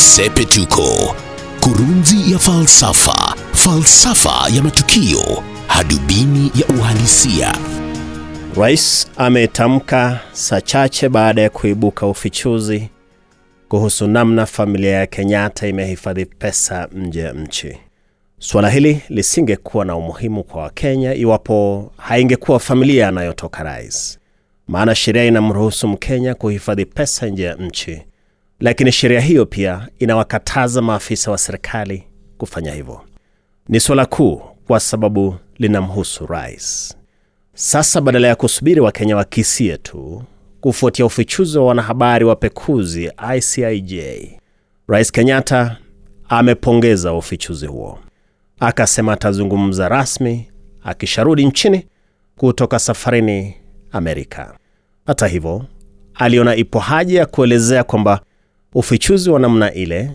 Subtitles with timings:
[0.00, 1.14] Sepetuko,
[1.60, 7.54] kurunzi ya falsafa, falsafa ya matukio, hadubini ya uhalisia.
[8.56, 12.88] Rais ametamka saa chache baada ya kuibuka ufichuzi
[13.68, 17.76] kuhusu namna familia ya Kenyatta imehifadhi pesa nje ya nchi.
[18.38, 24.18] Suala hili lisingekuwa na umuhimu kwa Wakenya iwapo haingekuwa familia anayotoka rais,
[24.68, 28.02] maana sheria inamruhusu Mkenya kuhifadhi pesa nje ya nchi,
[28.60, 32.04] lakini sheria hiyo pia inawakataza maafisa wa serikali
[32.38, 33.00] kufanya hivyo.
[33.68, 36.96] Ni suala kuu kwa sababu linamhusu rais.
[37.54, 40.22] Sasa badala ya kusubiri Wakenya wakisie tu
[40.60, 43.94] kufuatia ufichuzi wa wanahabari wapekuzi ICIJ,
[44.88, 45.76] Rais Kenyatta
[46.28, 47.98] amepongeza ufichuzi huo,
[48.60, 50.48] akasema atazungumza rasmi
[50.84, 51.86] akisharudi nchini
[52.36, 53.54] kutoka safarini
[53.92, 54.58] Amerika.
[55.06, 55.64] Hata hivyo,
[56.14, 58.20] aliona ipo haja ya kuelezea kwamba
[58.74, 60.10] ufichuzi wa namna ile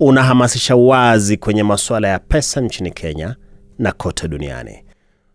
[0.00, 3.36] unahamasisha wazi kwenye masuala ya pesa nchini Kenya
[3.78, 4.84] na kote duniani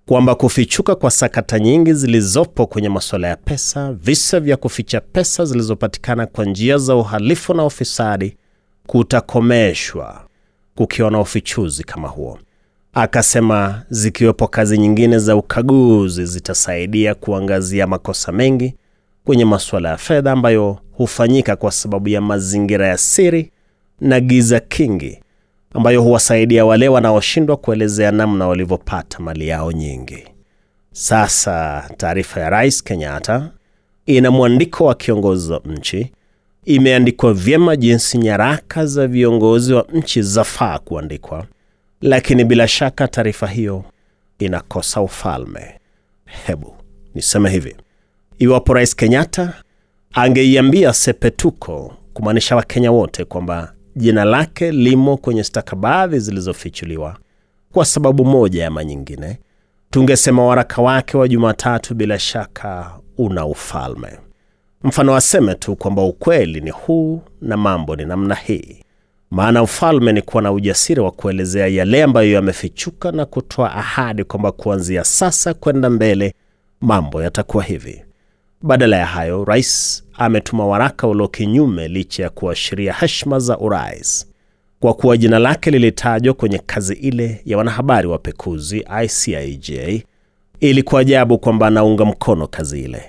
[0.06, 6.26] kwamba kufichuka kwa sakata nyingi zilizopo kwenye masuala ya pesa, visa vya kuficha pesa zilizopatikana
[6.26, 8.38] kwa njia za uhalifu na ufisadi
[8.88, 10.26] kutakomeshwa
[10.76, 12.40] kukiwa na ufichuzi kama huo.
[12.94, 18.76] Akasema zikiwepo kazi nyingine za ukaguzi zitasaidia kuangazia makosa mengi
[19.26, 23.52] kwenye masuala ya fedha ambayo hufanyika kwa sababu ya mazingira ya siri
[24.02, 25.20] na giza kingi
[25.74, 30.24] ambayo huwasaidia wale wanaoshindwa kuelezea namna walivyopata mali yao nyingi.
[30.92, 33.52] Sasa taarifa ya Rais Kenyatta
[34.06, 36.12] ina mwandiko wa kiongozi wa nchi,
[36.66, 41.46] imeandikwa vyema jinsi nyaraka za viongozi wa nchi zafaa kuandikwa,
[42.02, 43.84] lakini bila shaka taarifa hiyo
[44.40, 45.80] inakosa ufalme.
[46.46, 46.76] Hebu
[47.16, 47.76] niseme hivi,
[48.40, 49.54] iwapo Rais Kenyatta
[50.18, 57.18] angeiambia Sepetuko, kumaanisha Wakenya wote, kwamba jina lake limo kwenye stakabadhi zilizofichuliwa
[57.72, 59.40] kwa sababu moja ama nyingine,
[59.90, 64.08] tungesema waraka wake wa Jumatatu bila shaka una ufalme.
[64.84, 68.78] Mfano, aseme tu kwamba ukweli ni huu na mambo ni namna hii.
[69.32, 74.52] Maana ufalme ni kuwa na ujasiri wa kuelezea yale ambayo yamefichuka na kutoa ahadi kwamba
[74.52, 76.34] kuanzia sasa kwenda mbele
[76.82, 78.05] mambo yatakuwa hivi.
[78.66, 84.28] Badala ya hayo, rais ametuma waraka ulio kinyume, licha ya kuashiria heshima za urais,
[84.80, 89.72] kwa kuwa jina lake lilitajwa kwenye kazi ile ya wanahabari wapekuzi ICIJ.
[90.60, 93.04] Ilikuwa ajabu kwamba anaunga mkono kazi ile.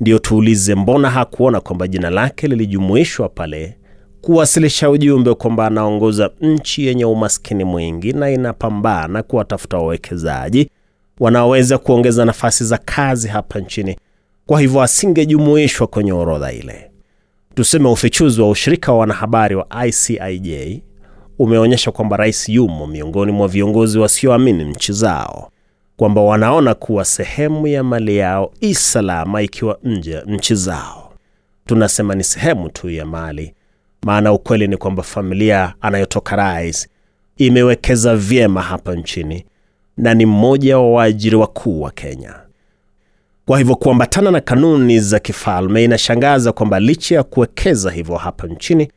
[0.00, 3.76] Ndiyo tuulize, mbona hakuona kwamba jina lake lilijumuishwa pale
[4.20, 10.70] kuwasilisha ujumbe kwamba anaongoza nchi yenye umaskini mwingi na inapambana kuwatafuta wawekezaji
[11.20, 13.96] wanaoweza kuongeza nafasi za kazi hapa nchini
[14.48, 16.90] kwa hivyo asingejumuishwa kwenye orodha ile.
[17.54, 20.48] Tuseme ufichuzi wa ushirika wa wanahabari wa ICIJ
[21.38, 25.50] umeonyesha kwamba rais yumo miongoni mwa viongozi wasioamini nchi zao,
[25.96, 31.12] kwamba wanaona kuwa sehemu ya mali yao i salama ikiwa nje ya nchi zao.
[31.66, 33.54] Tunasema ni sehemu tu ya mali,
[34.02, 36.88] maana ukweli ni kwamba familia anayotoka rais
[37.36, 39.44] imewekeza vyema hapa nchini
[39.96, 42.47] na ni mmoja wa waajiri wakuu wa Kenya.
[43.48, 48.92] Kwa hivyo kuambatana na kanuni za kifalme, inashangaza kwamba licha ya kuwekeza hivyo hapa nchini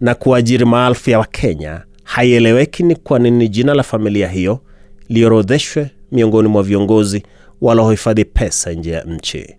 [0.00, 4.60] na kuajiri maelfu ya Wakenya, haieleweki ni kwa nini jina la familia hiyo
[5.08, 7.22] liorodheshwe miongoni mwa viongozi
[7.60, 9.56] walaohifadhi pesa nje ya nchi.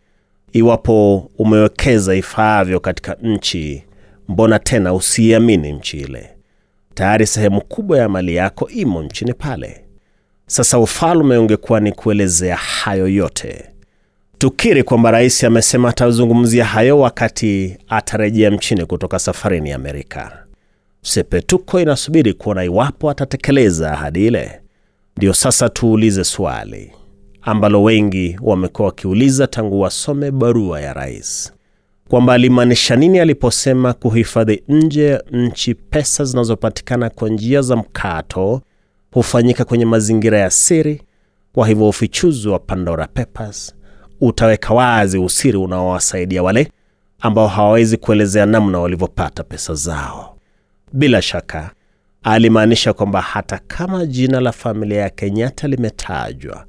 [0.53, 3.83] Iwapo umewekeza ifaavyo katika nchi,
[4.27, 6.29] mbona tena usiiamini nchi ile?
[6.93, 9.85] Tayari sehemu kubwa ya mali yako imo nchini pale.
[10.45, 13.65] Sasa ufalme ungekuwa ni kuelezea hayo yote
[14.37, 20.43] Tukiri kwamba rais amesema atazungumzia hayo wakati atarejea mchini kutoka safarini Amerika.
[21.01, 24.61] Sepetuko inasubiri kuona iwapo atatekeleza ahadi ile.
[25.17, 26.91] Ndiyo sasa tuulize swali
[27.41, 31.53] ambalo wengi wamekuwa wakiuliza tangu wasome barua ya rais,
[32.09, 38.61] kwamba alimaanisha nini aliposema kuhifadhi nje ya nchi pesa zinazopatikana kwa njia za mkato
[39.11, 41.01] hufanyika kwenye mazingira ya siri.
[41.53, 43.75] Kwa hivyo ufichuzi wa Pandora Papers
[44.21, 46.71] utaweka wazi usiri unaowasaidia wale
[47.19, 50.37] ambao hawawezi kuelezea namna walivyopata pesa zao.
[50.93, 51.71] Bila shaka
[52.23, 56.65] alimaanisha kwamba hata kama jina la familia ya Kenyatta limetajwa,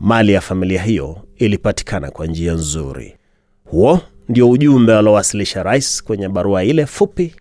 [0.00, 3.16] mali ya familia hiyo ilipatikana kwa njia nzuri.
[3.64, 7.34] Huo ndio ujumbe aliowasilisha rais kwenye barua ile fupi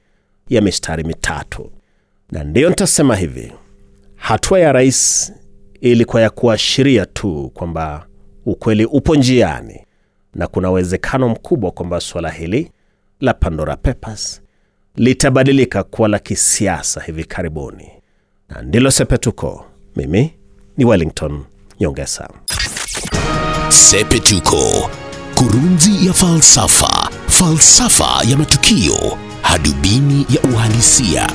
[0.50, 1.72] ya mistari mitatu,
[2.32, 3.54] na ndiyo nitasema hivi,
[4.16, 5.34] hatua ya rais
[5.82, 8.06] ilikuwa ya kuashiria tu kwamba
[8.46, 9.86] ukweli upo njiani
[10.36, 12.72] na kuna uwezekano mkubwa kwamba suala hili
[13.20, 14.42] la Pandora Papers
[14.96, 17.88] litabadilika kuwa la kisiasa hivi karibuni,
[18.50, 19.66] na ndilo Sepetuko.
[19.96, 20.34] Mimi
[20.78, 21.44] ni Wellington
[21.80, 22.30] Nyongesa.
[23.70, 24.90] Sepetuko,
[25.36, 31.30] kurunzi ya falsafa, falsafa ya matukio, hadubini ya uhalisia.